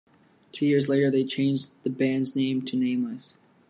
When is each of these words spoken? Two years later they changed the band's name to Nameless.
Two 0.51 0.65
years 0.65 0.89
later 0.89 1.11
they 1.11 1.23
changed 1.23 1.75
the 1.83 1.91
band's 1.91 2.35
name 2.35 2.63
to 2.63 2.75
Nameless. 2.75 3.37